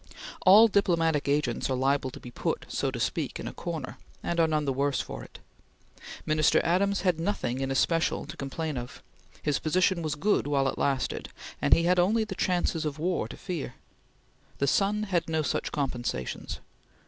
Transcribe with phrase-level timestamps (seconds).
[0.47, 4.39] All diplomatic agents are liable to be put, so to speak, in a corner, and
[4.39, 5.37] are none the worse for it.
[6.25, 9.03] Minister Adams had nothing in especial to complain of;
[9.43, 11.29] his position was good while it lasted,
[11.61, 13.75] and he had only the chances of war to fear.
[14.57, 16.61] The son had no such compensations.